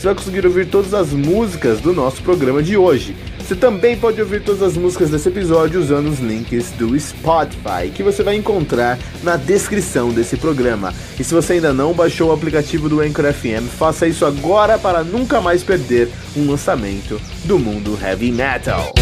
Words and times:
você 0.00 0.06
vai 0.06 0.14
conseguir 0.14 0.46
ouvir 0.46 0.66
todas 0.66 0.94
as 0.94 1.12
músicas 1.12 1.78
do 1.78 1.92
nosso 1.92 2.22
programa 2.22 2.62
de 2.62 2.74
hoje. 2.74 3.14
Você 3.38 3.54
também 3.54 3.98
pode 3.98 4.18
ouvir 4.18 4.42
todas 4.42 4.62
as 4.62 4.74
músicas 4.74 5.10
desse 5.10 5.28
episódio 5.28 5.78
usando 5.78 6.08
os 6.08 6.20
links 6.20 6.70
do 6.70 6.98
Spotify, 6.98 7.90
que 7.94 8.02
você 8.02 8.22
vai 8.22 8.34
encontrar 8.36 8.98
na 9.22 9.36
descrição 9.36 10.08
desse 10.08 10.38
programa. 10.38 10.94
E 11.18 11.24
se 11.24 11.34
você 11.34 11.54
ainda 11.54 11.74
não 11.74 11.92
baixou 11.92 12.30
o 12.30 12.32
aplicativo 12.32 12.88
do 12.88 13.00
Anchor 13.00 13.30
FM, 13.30 13.68
faça 13.78 14.06
isso 14.06 14.24
agora 14.24 14.78
para 14.78 15.04
nunca 15.04 15.38
mais 15.38 15.62
perder 15.62 16.08
um 16.34 16.50
lançamento 16.50 17.20
do 17.44 17.58
mundo 17.58 17.98
heavy 18.02 18.32
metal. 18.32 18.94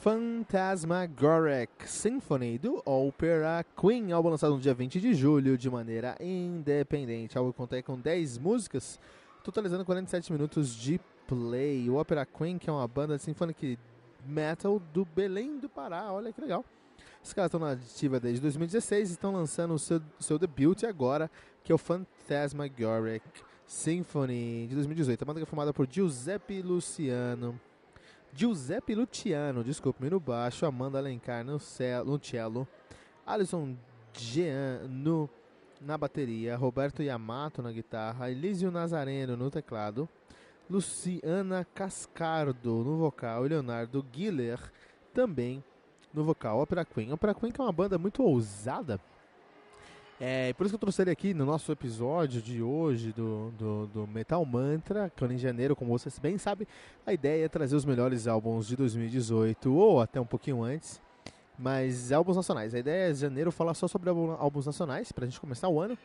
Phantasmagoric 0.00 1.86
Symphony 1.86 2.56
do 2.56 2.82
Opera 2.86 3.62
Queen, 3.78 4.12
álbum 4.12 4.30
lançado 4.30 4.54
no 4.54 4.60
dia 4.60 4.72
20 4.72 4.98
de 4.98 5.12
julho 5.12 5.58
de 5.58 5.68
maneira 5.68 6.16
independente. 6.18 7.36
O 7.36 7.40
álbum 7.40 7.52
conta 7.52 7.82
com 7.82 8.00
10 8.00 8.38
músicas, 8.38 8.98
totalizando 9.44 9.84
47 9.84 10.32
minutos 10.32 10.74
de 10.74 10.98
play. 11.26 11.90
O 11.90 11.96
Opera 11.96 12.24
Queen, 12.24 12.56
que 12.56 12.70
é 12.70 12.72
uma 12.72 12.88
banda 12.88 13.18
de 13.18 13.22
symphonic 13.22 13.78
metal 14.24 14.78
do 14.78 15.04
Belém 15.04 15.58
do 15.58 15.68
Pará, 15.68 16.10
olha 16.10 16.32
que 16.32 16.40
legal. 16.40 16.64
Os 17.22 17.34
caras 17.34 17.48
estão 17.48 17.60
na 17.60 17.72
ativa 17.72 18.18
desde 18.18 18.40
2016 18.40 19.10
e 19.10 19.12
estão 19.12 19.34
lançando 19.34 19.74
o 19.74 19.78
seu, 19.78 20.00
seu 20.18 20.38
debut 20.38 20.82
agora, 20.84 21.30
que 21.62 21.72
é 21.72 21.74
o 21.74 21.78
Phantasmagoric 21.78 23.26
Symphony 23.66 24.66
de 24.66 24.76
2018. 24.76 25.20
A 25.20 25.26
banda 25.26 25.42
é 25.42 25.44
formada 25.44 25.74
por 25.74 25.86
Giuseppe 25.86 26.62
Luciano. 26.62 27.60
Giuseppe 28.32 28.94
Luciano, 28.94 29.64
desculpe-me, 29.64 30.08
no 30.08 30.20
baixo, 30.20 30.64
Amanda 30.64 30.98
Alencar 30.98 31.44
no, 31.44 31.58
no 32.06 32.18
cello, 32.18 32.66
Alisson 33.26 33.76
Jean 34.12 34.88
na 35.80 35.96
bateria, 35.96 36.56
Roberto 36.56 37.02
Yamato 37.02 37.62
na 37.62 37.72
guitarra, 37.72 38.30
Elísio 38.30 38.70
Nazareno 38.70 39.36
no 39.36 39.50
teclado, 39.50 40.08
Luciana 40.68 41.66
Cascardo 41.74 42.84
no 42.84 42.98
vocal 42.98 43.44
e 43.44 43.48
Leonardo 43.48 44.02
Guiller 44.02 44.60
também 45.12 45.64
no 46.14 46.22
vocal. 46.22 46.60
Opera 46.60 46.84
Queen. 46.84 47.12
Opera 47.12 47.34
Queen 47.34 47.50
que 47.50 47.60
é 47.60 47.64
uma 47.64 47.72
banda 47.72 47.98
muito 47.98 48.22
ousada, 48.22 49.00
é, 50.22 50.52
por 50.52 50.66
isso 50.66 50.72
que 50.72 50.74
eu 50.74 50.80
trouxe 50.80 51.00
ele 51.00 51.10
aqui 51.10 51.32
no 51.32 51.46
nosso 51.46 51.72
episódio 51.72 52.42
de 52.42 52.62
hoje 52.62 53.10
do, 53.10 53.50
do, 53.52 53.86
do 53.86 54.06
Metal 54.06 54.44
Mantra, 54.44 55.08
que 55.08 55.24
em 55.24 55.38
janeiro, 55.38 55.74
como 55.74 55.98
vocês 55.98 56.18
bem 56.18 56.36
sabem, 56.36 56.66
a 57.06 57.14
ideia 57.14 57.46
é 57.46 57.48
trazer 57.48 57.74
os 57.74 57.86
melhores 57.86 58.26
álbuns 58.26 58.66
de 58.66 58.76
2018 58.76 59.72
ou 59.74 59.98
até 59.98 60.20
um 60.20 60.26
pouquinho 60.26 60.62
antes, 60.62 61.00
mas 61.58 62.12
álbuns 62.12 62.36
nacionais. 62.36 62.74
A 62.74 62.78
ideia 62.78 63.08
é 63.08 63.10
em 63.12 63.14
janeiro 63.14 63.50
falar 63.50 63.72
só 63.72 63.88
sobre 63.88 64.10
álbuns 64.10 64.66
nacionais, 64.66 65.10
pra 65.10 65.24
gente 65.24 65.40
começar 65.40 65.70
o 65.70 65.80
ano. 65.80 65.96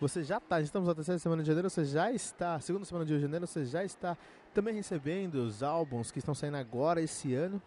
Você 0.00 0.24
já 0.24 0.38
está, 0.38 0.60
estamos 0.60 0.88
na 0.88 0.94
terceira 0.96 1.20
semana 1.20 1.40
de 1.40 1.46
janeiro, 1.46 1.70
você 1.70 1.84
já 1.84 2.10
está, 2.10 2.58
segunda 2.58 2.84
semana 2.84 3.06
de 3.06 3.20
janeiro, 3.20 3.46
você 3.46 3.64
já 3.64 3.84
está 3.84 4.18
também 4.52 4.74
recebendo 4.74 5.36
os 5.36 5.62
álbuns 5.62 6.10
que 6.10 6.18
estão 6.18 6.34
saindo 6.34 6.56
agora 6.56 7.00
esse 7.00 7.32
ano. 7.32 7.62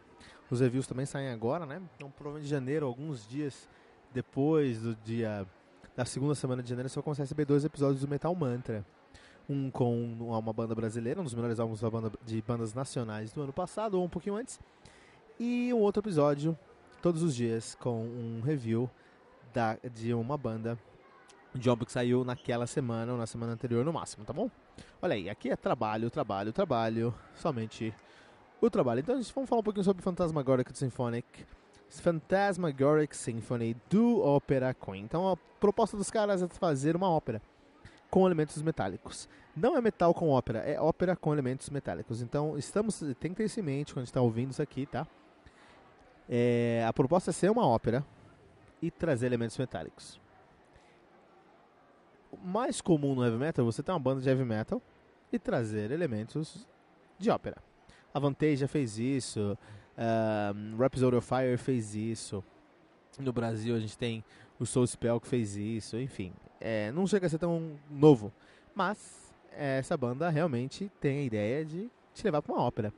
Os 0.52 0.60
reviews 0.60 0.86
também 0.86 1.06
saem 1.06 1.30
agora, 1.30 1.66
né? 1.66 1.82
Então, 1.96 2.12
provavelmente 2.12 2.44
de 2.44 2.50
janeiro, 2.50 2.86
alguns 2.86 3.26
dias 3.26 3.70
depois 4.14 4.82
do 4.82 4.94
dia 4.96 5.48
na 5.98 6.06
segunda 6.06 6.36
semana 6.36 6.62
de 6.62 6.70
janeiro 6.70 6.88
você 6.88 7.02
vai 7.02 7.12
a 7.12 7.18
receber 7.18 7.44
dois 7.44 7.66
episódios 7.66 8.02
do 8.02 8.08
Metal 8.08 8.34
Mantra. 8.36 8.86
Um 9.50 9.72
com 9.72 10.14
uma 10.20 10.54
banda 10.54 10.76
brasileira, 10.76 11.20
um 11.20 11.24
dos 11.24 11.34
melhores 11.34 11.60
álbuns 11.60 11.82
banda, 11.82 12.12
de 12.24 12.40
bandas 12.44 12.74
nacionais 12.74 13.34
do 13.34 13.42
ano 13.42 13.52
passado, 13.52 13.96
ou 13.96 14.06
um 14.06 14.10
pouquinho 14.10 14.36
antes. 14.36 14.60
E 15.40 15.74
um 15.74 15.80
outro 15.80 16.02
episódio, 16.02 16.56
todos 17.02 17.24
os 17.24 17.36
dias, 17.36 17.74
com 17.76 18.04
um 18.04 18.42
review 18.42 18.88
da, 19.52 19.78
de 19.92 20.14
uma 20.14 20.38
banda 20.38 20.78
de 21.56 21.68
álbum 21.68 21.86
que 21.86 21.92
saiu 21.92 22.24
naquela 22.24 22.68
semana 22.68 23.14
ou 23.14 23.18
na 23.18 23.26
semana 23.26 23.54
anterior 23.54 23.84
no 23.84 23.92
máximo, 23.92 24.24
tá 24.24 24.34
bom? 24.34 24.52
Olha 25.02 25.16
aí, 25.16 25.28
aqui 25.28 25.50
é 25.50 25.56
trabalho, 25.56 26.12
trabalho, 26.12 26.54
trabalho, 26.54 27.14
somente 27.34 27.92
o 28.62 28.70
trabalho. 28.70 29.00
Então 29.00 29.20
vamos 29.34 29.50
falar 29.50 29.62
um 29.62 29.64
pouquinho 29.64 29.84
sobre 29.84 30.04
Fantasmagoric 30.04 30.78
Symphonic 30.78 31.26
Phantasmagoric 31.90 33.16
Symphony 33.16 33.76
do 33.90 34.20
Opera 34.20 34.74
Queen. 34.74 35.04
Então 35.04 35.32
a 35.32 35.38
proposta 35.60 35.98
dos 35.98 36.12
caras 36.12 36.42
é 36.42 36.48
fazer 36.48 36.96
uma 36.96 37.10
ópera 37.10 37.42
com 38.10 38.26
elementos 38.26 38.62
metálicos. 38.62 39.28
Não 39.56 39.76
é 39.76 39.82
metal 39.82 40.14
com 40.14 40.30
ópera, 40.30 40.60
é 40.60 40.80
ópera 40.80 41.16
com 41.16 41.34
elementos 41.34 41.70
metálicos. 41.70 42.22
Então 42.22 42.58
estamos, 42.58 43.00
tem 43.20 43.32
que 43.32 43.38
ter 43.38 43.46
isso 43.46 43.60
em 43.60 43.64
mente 43.64 43.94
quando 43.94 44.06
está 44.06 44.22
ouvindo 44.22 44.52
isso 44.52 44.62
aqui, 44.62 44.86
tá? 44.86 45.08
É, 46.30 46.86
a 46.88 46.94
proposta 46.94 47.32
é 47.32 47.34
ser 47.34 47.50
uma 47.50 47.66
ópera 47.66 48.06
e 48.82 48.92
trazer 48.92 49.26
elementos 49.26 49.58
metálicos. 49.58 50.20
O 52.32 52.38
mais 52.38 52.82
comum 52.82 53.16
no 53.16 53.24
heavy 53.24 53.38
metal 53.38 53.64
é 53.64 53.66
você 53.66 53.82
ter 53.82 53.92
uma 53.92 54.00
banda 54.00 54.22
de 54.22 54.30
heavy 54.30 54.44
metal 54.44 54.82
e 55.32 55.40
trazer 55.40 55.92
elementos 55.92 56.68
de 57.18 57.30
ópera. 57.30 57.58
A 58.14 58.20
Vantage 58.20 58.58
já 58.58 58.68
fez 58.68 58.98
isso, 58.98 59.58
um, 59.98 60.78
Rhapsody 60.78 61.16
of 61.16 61.28
Fire 61.28 61.58
fez 61.58 61.96
isso. 61.96 62.44
No 63.20 63.34
Brasil 63.34 63.76
a 63.76 63.80
gente 63.80 63.98
tem 63.98 64.24
o 64.60 64.66
Soul 64.66 64.86
Spell 64.86 65.20
que 65.20 65.28
fez 65.28 65.56
isso. 65.56 65.98
Enfim, 65.98 66.34
é, 66.60 66.92
não 66.92 67.08
chega 67.08 67.26
a 67.26 67.30
ser 67.30 67.40
tão 67.40 67.72
novo. 67.90 68.32
Mas 68.76 69.34
essa 69.52 69.98
banda 69.98 70.30
realmente 70.30 70.92
tem 71.02 71.20
a 71.20 71.24
ideia 71.24 71.66
de 71.66 71.90
te 72.14 72.24
levar 72.24 72.42
para 72.42 72.54
uma 72.54 72.64
ópera. 72.64 72.94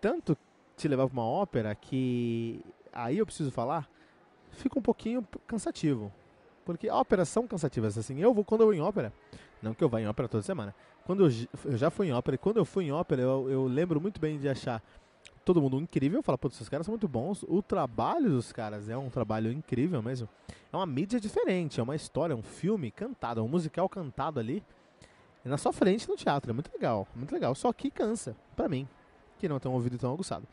Tanto 0.00 0.36
te 0.76 0.88
levar 0.88 1.06
para 1.06 1.12
uma 1.12 1.26
ópera 1.26 1.74
que 1.74 2.60
aí 2.92 3.18
eu 3.18 3.26
preciso 3.26 3.50
falar, 3.50 3.88
fica 4.52 4.78
um 4.78 4.82
pouquinho 4.82 5.26
cansativo. 5.46 6.12
Porque 6.64 6.88
óperas 6.88 7.28
são 7.28 7.46
cansativas. 7.46 7.98
Assim, 7.98 8.20
eu 8.20 8.32
vou 8.32 8.44
quando 8.44 8.60
eu 8.60 8.68
vou 8.68 8.74
em 8.74 8.80
ópera, 8.80 9.12
não 9.60 9.74
que 9.74 9.82
eu 9.82 9.88
vá 9.88 10.00
em 10.00 10.06
ópera 10.06 10.28
toda 10.28 10.42
semana. 10.42 10.74
Quando 11.04 11.26
eu, 11.26 11.30
eu 11.64 11.76
já 11.76 11.90
fui 11.90 12.08
em 12.08 12.12
ópera, 12.12 12.36
e 12.36 12.38
quando 12.38 12.58
eu 12.58 12.64
fui 12.64 12.84
em 12.84 12.92
ópera, 12.92 13.22
eu, 13.22 13.50
eu 13.50 13.64
lembro 13.64 14.00
muito 14.00 14.20
bem 14.20 14.38
de 14.38 14.48
achar 14.48 14.82
todo 15.52 15.60
mundo 15.60 15.80
incrível, 15.80 16.22
fala, 16.22 16.38
pô, 16.38 16.46
esses 16.46 16.68
caras 16.68 16.86
são 16.86 16.92
muito 16.92 17.08
bons. 17.08 17.42
O 17.48 17.60
trabalho 17.60 18.30
dos 18.30 18.52
caras 18.52 18.88
é 18.88 18.96
um 18.96 19.10
trabalho 19.10 19.50
incrível 19.50 20.00
mesmo. 20.00 20.28
É 20.72 20.76
uma 20.76 20.86
mídia 20.86 21.18
diferente, 21.18 21.80
é 21.80 21.82
uma 21.82 21.96
história, 21.96 22.32
é 22.32 22.36
um 22.36 22.42
filme 22.42 22.92
cantado, 22.92 23.40
é 23.40 23.42
um 23.42 23.48
musical 23.48 23.88
cantado 23.88 24.38
ali 24.38 24.62
na 25.44 25.58
sua 25.58 25.72
frente 25.72 26.08
no 26.08 26.14
teatro. 26.14 26.52
É 26.52 26.54
muito 26.54 26.70
legal, 26.72 27.08
muito 27.16 27.32
legal. 27.32 27.52
Só 27.56 27.72
que 27.72 27.90
cansa, 27.90 28.36
para 28.54 28.68
mim, 28.68 28.86
que 29.38 29.48
não 29.48 29.58
tem 29.58 29.68
um 29.68 29.74
ouvido 29.74 29.98
tão 29.98 30.12
aguçado. 30.12 30.46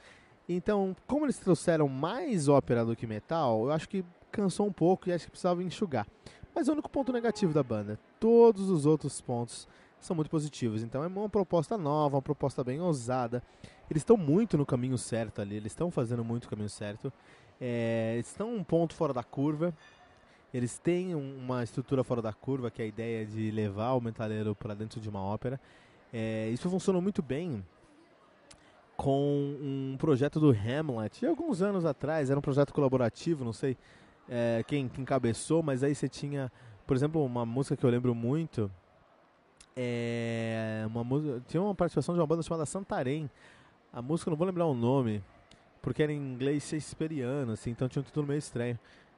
Então, 0.49 0.95
como 1.05 1.25
eles 1.25 1.37
trouxeram 1.37 1.87
mais 1.87 2.47
ópera 2.47 2.83
do 2.83 2.95
que 2.95 3.05
metal, 3.05 3.65
eu 3.65 3.71
acho 3.71 3.87
que 3.87 4.03
cansou 4.31 4.65
um 4.65 4.73
pouco 4.73 5.09
e 5.09 5.13
acho 5.13 5.25
que 5.25 5.31
precisava 5.31 5.61
enxugar. 5.61 6.07
Mas 6.55 6.67
é 6.67 6.71
o 6.71 6.73
único 6.73 6.89
ponto 6.89 7.13
negativo 7.13 7.53
da 7.53 7.61
banda. 7.61 7.99
Todos 8.19 8.67
os 8.71 8.87
outros 8.87 9.21
pontos 9.21 9.67
são 9.99 10.15
muito 10.15 10.31
positivos. 10.31 10.81
Então 10.81 11.03
é 11.03 11.07
uma 11.07 11.29
proposta 11.29 11.77
nova, 11.77 12.15
uma 12.15 12.21
proposta 12.21 12.63
bem 12.63 12.81
ousada. 12.81 13.43
Eles 13.89 14.01
estão 14.01 14.17
muito 14.17 14.57
no 14.57 14.65
caminho 14.65 14.97
certo 14.97 15.41
ali, 15.41 15.55
eles 15.55 15.71
estão 15.71 15.89
fazendo 15.89 16.23
muito 16.23 16.45
o 16.45 16.49
caminho 16.49 16.69
certo. 16.69 17.11
É, 17.59 18.13
eles 18.15 18.27
estão 18.27 18.55
um 18.55 18.63
ponto 18.63 18.93
fora 18.93 19.13
da 19.13 19.23
curva. 19.23 19.73
Eles 20.53 20.77
têm 20.77 21.13
uma 21.13 21.63
estrutura 21.63 22.03
fora 22.03 22.21
da 22.21 22.33
curva, 22.33 22.71
que 22.71 22.81
é 22.81 22.85
a 22.85 22.87
ideia 22.87 23.25
de 23.25 23.51
levar 23.51 23.93
o 23.93 24.01
metaleiro 24.01 24.55
para 24.55 24.73
dentro 24.73 24.99
de 24.99 25.09
uma 25.09 25.21
ópera. 25.21 25.59
É, 26.11 26.49
isso 26.49 26.69
funcionou 26.69 27.01
muito 27.01 27.21
bem 27.21 27.63
com 28.95 29.55
um 29.61 29.95
projeto 29.97 30.39
do 30.39 30.49
Hamlet. 30.49 31.23
E 31.23 31.27
alguns 31.27 31.61
anos 31.61 31.85
atrás, 31.85 32.29
era 32.29 32.39
um 32.39 32.41
projeto 32.41 32.73
colaborativo, 32.73 33.45
não 33.45 33.53
sei 33.53 33.77
é, 34.27 34.63
quem, 34.67 34.87
quem 34.89 35.03
encabeçou, 35.03 35.61
mas 35.61 35.83
aí 35.83 35.93
você 35.93 36.09
tinha, 36.09 36.51
por 36.85 36.95
exemplo, 36.95 37.23
uma 37.23 37.45
música 37.45 37.77
que 37.77 37.85
eu 37.85 37.89
lembro 37.89 38.15
muito, 38.15 38.71
é 39.75 40.83
uma 40.87 41.03
música, 41.03 41.43
tinha 41.47 41.61
uma 41.61 41.75
participação 41.75 42.15
de 42.15 42.19
uma 42.19 42.27
banda 42.27 42.41
chamada 42.41 42.65
Santarém. 42.65 43.29
A 43.97 44.01
música, 44.03 44.29
não 44.29 44.37
vou 44.37 44.45
lembrar 44.45 44.67
o 44.67 44.75
nome, 44.75 45.23
porque 45.81 46.03
era 46.03 46.13
em 46.13 46.17
inglês 46.17 46.61
shakespeariano, 46.61 47.53
assim, 47.53 47.71
então 47.71 47.89
tinha 47.89 47.99
um 47.99 48.05
título 48.05 48.27
meio 48.27 48.37
estranho. 48.37 48.77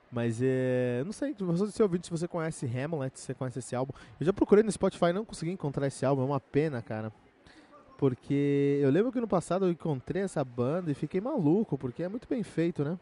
Mas 0.09 0.39
é. 0.41 1.03
Não 1.03 1.11
sei, 1.11 1.35
você 1.37 1.69
se 1.69 1.83
ouvinte, 1.83 2.07
se 2.07 2.11
você 2.11 2.29
conhece 2.29 2.65
Hamlet, 2.65 3.19
se 3.19 3.25
você 3.25 3.33
conhece 3.33 3.59
esse 3.59 3.75
álbum. 3.75 3.91
Eu 4.17 4.25
já 4.25 4.31
procurei 4.31 4.63
no 4.63 4.71
Spotify 4.71 5.11
não 5.11 5.25
consegui 5.25 5.51
encontrar 5.51 5.85
esse 5.85 6.05
álbum, 6.05 6.21
é 6.21 6.25
uma 6.25 6.39
pena, 6.39 6.81
cara. 6.81 7.11
Porque 7.97 8.79
eu 8.81 8.89
lembro 8.89 9.11
que 9.11 9.19
no 9.19 9.27
passado 9.27 9.65
eu 9.65 9.69
encontrei 9.69 10.21
essa 10.21 10.45
banda 10.45 10.89
e 10.89 10.93
fiquei 10.93 11.19
maluco, 11.19 11.77
porque 11.77 12.01
é 12.01 12.07
muito 12.07 12.25
bem 12.29 12.41
feito, 12.41 12.81
né? 12.81 12.97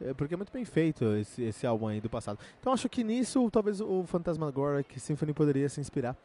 É 0.00 0.14
porque 0.14 0.32
é 0.32 0.36
muito 0.38 0.50
bem 0.50 0.64
feito 0.64 1.04
esse, 1.16 1.42
esse 1.42 1.66
álbum 1.66 1.88
aí 1.88 2.00
do 2.00 2.08
passado. 2.08 2.38
Então 2.58 2.72
acho 2.72 2.88
que 2.88 3.04
nisso 3.04 3.50
talvez 3.50 3.82
o 3.82 4.04
Phantasmagoric 4.06 4.98
Symphony 4.98 5.34
poderia 5.34 5.68
se 5.68 5.78
inspirar 5.78 6.16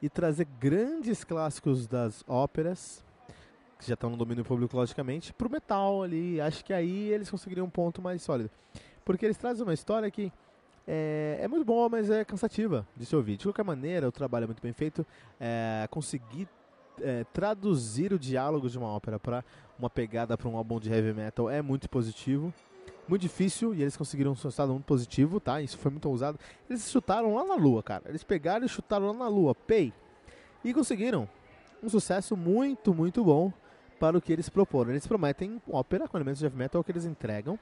e 0.00 0.08
trazer 0.08 0.46
grandes 0.58 1.24
clássicos 1.24 1.86
das 1.86 2.24
óperas, 2.26 3.04
que 3.78 3.86
já 3.86 3.94
estão 3.94 4.10
no 4.10 4.16
domínio 4.16 4.44
público 4.44 4.76
logicamente, 4.76 5.32
pro 5.32 5.50
metal 5.50 6.02
ali. 6.02 6.40
Acho 6.40 6.64
que 6.64 6.72
aí 6.72 7.10
eles 7.10 7.30
conseguiriam 7.30 7.66
um 7.66 7.70
ponto 7.70 8.00
mais 8.00 8.22
sólido. 8.22 8.50
Porque 9.04 9.24
eles 9.24 9.36
trazem 9.36 9.62
uma 9.62 9.74
história 9.74 10.10
que 10.10 10.32
é, 10.86 11.38
é 11.40 11.48
muito 11.48 11.64
boa, 11.64 11.88
mas 11.88 12.10
é 12.10 12.24
cansativa 12.24 12.86
de 12.96 13.04
se 13.04 13.14
ouvir. 13.14 13.36
De 13.36 13.44
qualquer 13.44 13.64
maneira, 13.64 14.08
o 14.08 14.12
trabalho 14.12 14.44
é 14.44 14.46
muito 14.46 14.62
bem 14.62 14.72
feito. 14.72 15.06
É, 15.40 15.86
conseguir 15.90 16.48
é, 17.00 17.24
traduzir 17.32 18.12
o 18.12 18.18
diálogo 18.18 18.68
de 18.68 18.78
uma 18.78 18.88
ópera 18.88 19.18
para 19.18 19.44
uma 19.78 19.90
pegada 19.90 20.36
para 20.36 20.48
um 20.48 20.56
álbum 20.56 20.80
de 20.80 20.90
heavy 20.90 21.12
metal 21.12 21.50
é 21.50 21.60
muito 21.60 21.88
positivo 21.88 22.52
muito 23.08 23.22
difícil 23.22 23.74
e 23.74 23.82
eles 23.82 23.96
conseguiram 23.96 24.32
um 24.32 24.34
resultado 24.34 24.72
muito 24.72 24.84
positivo, 24.84 25.40
tá? 25.40 25.60
Isso 25.60 25.78
foi 25.78 25.90
muito 25.90 26.08
ousado. 26.08 26.38
Eles 26.68 26.90
chutaram 26.90 27.34
lá 27.34 27.44
na 27.44 27.54
lua, 27.54 27.82
cara. 27.82 28.04
Eles 28.06 28.24
pegaram 28.24 28.66
e 28.66 28.68
chutaram 28.68 29.06
lá 29.08 29.12
na 29.12 29.28
lua, 29.28 29.54
pay. 29.54 29.92
E 30.64 30.74
conseguiram 30.74 31.28
um 31.82 31.88
sucesso 31.88 32.36
muito, 32.36 32.94
muito 32.94 33.24
bom 33.24 33.52
para 33.98 34.18
o 34.18 34.20
que 34.20 34.32
eles 34.32 34.48
proporam. 34.48 34.90
Eles 34.90 35.06
prometem 35.06 35.60
ópera 35.70 36.08
com 36.08 36.16
elementos 36.16 36.38
de 36.38 36.46
heavy 36.46 36.56
metal 36.56 36.82
que 36.82 36.92
eles 36.92 37.04
entregam. 37.04 37.58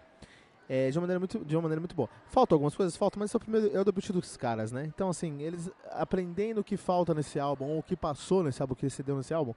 É, 0.67 0.91
de, 0.91 0.97
uma 0.97 1.03
maneira 1.03 1.19
muito, 1.19 1.45
de 1.45 1.55
uma 1.55 1.63
maneira 1.63 1.81
muito 1.81 1.95
boa. 1.95 2.09
Faltam 2.27 2.57
algumas 2.57 2.75
coisas, 2.75 2.97
faltam, 2.97 3.21
mas 3.21 3.29
esse 3.29 3.37
é 3.37 3.39
o 3.39 3.41
primeiro 3.41 3.77
é 3.77 3.81
o 3.81 3.85
debut 3.85 4.11
dos 4.11 4.35
caras, 4.35 4.73
né? 4.73 4.85
Então, 4.87 5.11
assim, 5.11 5.43
eles 5.43 5.71
aprendendo 5.91 6.63
o 6.63 6.65
que 6.65 6.79
falta 6.79 7.13
nesse 7.13 7.39
álbum, 7.39 7.67
ou 7.67 7.81
o 7.81 7.83
que 7.83 7.95
passou 7.95 8.43
nesse 8.43 8.63
álbum, 8.63 8.73
o 8.73 8.77
que 8.77 8.89
se 8.89 9.03
deu 9.03 9.15
nesse 9.15 9.35
álbum, 9.35 9.53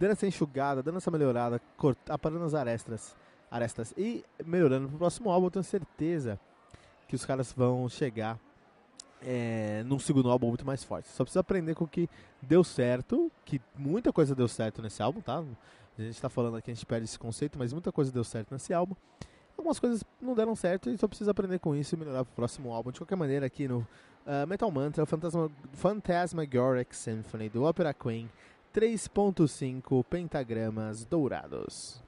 dando 0.00 0.10
essa 0.10 0.26
enxugada, 0.26 0.82
dando 0.82 0.96
essa 0.96 1.12
melhorada, 1.12 1.60
aparando 2.08 2.44
as 2.44 2.54
arestas 2.54 3.16
arestas. 3.50 3.94
E 3.96 4.24
melhorando 4.44 4.88
pro 4.88 4.98
próximo 4.98 5.30
álbum, 5.30 5.46
eu 5.46 5.50
tenho 5.50 5.64
certeza 5.64 6.38
que 7.06 7.14
os 7.14 7.24
caras 7.24 7.52
vão 7.52 7.88
chegar 7.88 8.38
é, 9.22 9.82
num 9.86 9.98
segundo 9.98 10.30
álbum 10.30 10.48
muito 10.48 10.66
mais 10.66 10.84
forte. 10.84 11.08
Só 11.08 11.24
precisa 11.24 11.40
aprender 11.40 11.74
com 11.74 11.84
o 11.84 11.88
que 11.88 12.08
deu 12.40 12.62
certo, 12.62 13.30
que 13.44 13.60
muita 13.76 14.12
coisa 14.12 14.34
deu 14.34 14.48
certo 14.48 14.82
nesse 14.82 15.02
álbum, 15.02 15.20
tá? 15.20 15.42
A 15.98 16.02
gente 16.02 16.20
tá 16.20 16.28
falando 16.28 16.56
aqui, 16.56 16.70
a 16.70 16.74
gente 16.74 16.86
perde 16.86 17.04
esse 17.04 17.18
conceito, 17.18 17.58
mas 17.58 17.72
muita 17.72 17.90
coisa 17.90 18.12
deu 18.12 18.22
certo 18.22 18.52
nesse 18.52 18.72
álbum. 18.72 18.94
Algumas 19.56 19.80
coisas 19.80 20.04
não 20.22 20.34
deram 20.34 20.54
certo 20.54 20.88
e 20.88 20.96
só 20.96 21.08
precisa 21.08 21.32
aprender 21.32 21.58
com 21.58 21.74
isso 21.74 21.94
e 21.94 21.98
melhorar 21.98 22.24
pro 22.24 22.34
próximo 22.34 22.72
álbum. 22.72 22.92
De 22.92 23.00
qualquer 23.00 23.16
maneira, 23.16 23.46
aqui 23.46 23.66
no 23.66 23.78
uh, 23.78 24.46
Metal 24.46 24.70
Mantra, 24.70 25.02
o 25.02 25.06
Phantasma, 25.06 25.50
Phantasmagoric 25.72 26.94
Symphony 26.94 27.48
do 27.48 27.64
Opera 27.64 27.92
Queen 27.92 28.30
3.5 28.72 30.04
pentagramas 30.04 31.04
dourados. 31.04 32.07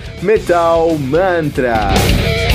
Metal 0.21 0.97
Mantra. 0.99 2.50